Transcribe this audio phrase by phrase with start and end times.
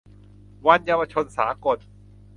[0.65, 1.77] วันเยาวชนสากล